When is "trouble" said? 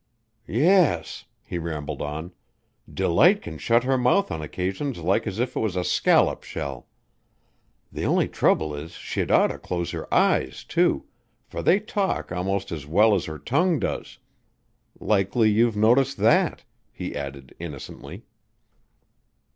8.27-8.73